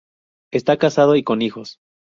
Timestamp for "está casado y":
0.51-1.21